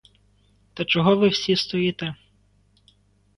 Та 0.73 0.85
чого 0.85 1.15
ви 1.15 1.27
всі 1.27 1.55
стоїте? 1.55 2.15